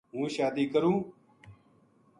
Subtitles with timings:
[0.13, 0.97] ہوں شادی کروں